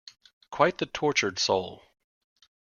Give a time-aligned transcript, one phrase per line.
[0.49, 1.83] Quite the tortured soul.